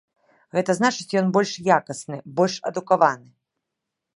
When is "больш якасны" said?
1.35-2.17